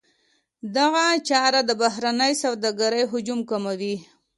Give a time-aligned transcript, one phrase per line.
[0.77, 3.95] دغه چاره د بهرنۍ سوداګرۍ حجم کموي.